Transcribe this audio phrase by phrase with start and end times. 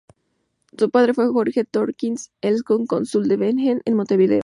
[0.75, 4.39] Su padre fue Jorge Tornquist Elkins, cónsul de Bremen en Montevideo.